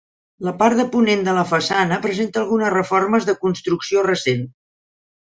La 0.45 0.53
part 0.61 0.79
de 0.79 0.85
ponent 0.95 1.21
de 1.27 1.35
la 1.39 1.43
façana 1.51 2.01
presenta 2.07 2.43
algunes 2.45 2.75
reformes 2.79 3.31
de 3.31 3.39
construcció 3.47 4.11
recent. 4.13 4.47